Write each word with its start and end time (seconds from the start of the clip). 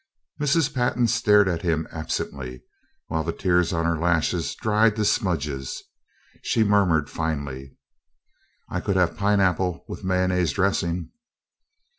Mrs. 0.39 0.73
Pantin 0.73 1.05
stared 1.05 1.47
at 1.47 1.61
him 1.61 1.87
absently, 1.91 2.63
while 3.05 3.23
the 3.23 3.31
tears 3.31 3.71
on 3.71 3.85
her 3.85 3.99
lashes 3.99 4.55
dried 4.55 4.95
to 4.95 5.05
smudges. 5.05 5.83
She 6.41 6.63
murmured 6.63 7.07
finally: 7.07 7.77
"I 8.67 8.79
could 8.81 8.95
have 8.95 9.15
pineapple 9.15 9.85
with 9.87 10.03
mayonnaise 10.03 10.53
dressing." 10.53 11.11